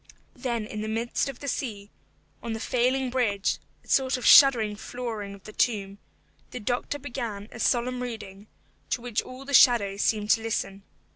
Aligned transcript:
Then 0.35 0.65
in 0.65 0.81
the 0.81 0.87
midst 0.87 1.29
of 1.29 1.41
the 1.41 1.47
sea, 1.47 1.91
on 2.41 2.53
the 2.53 2.59
failing 2.59 3.11
bridge 3.11 3.59
(a 3.83 3.87
sort 3.87 4.17
of 4.17 4.25
shuddering 4.25 4.75
flooring 4.75 5.35
of 5.35 5.43
the 5.43 5.53
tomb), 5.53 5.99
the 6.49 6.59
doctor 6.59 6.97
began 6.97 7.47
a 7.51 7.59
solemn 7.59 8.01
reading, 8.01 8.47
to 8.89 9.01
which 9.01 9.21
all 9.21 9.45
the 9.45 9.53
shadows 9.53 10.01
seemed 10.01 10.31
to 10.31 10.41
listen. 10.41 10.81